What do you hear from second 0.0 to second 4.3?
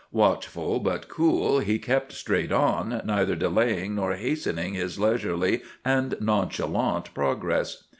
Watchful, but cool, he kept straight on, neither delaying nor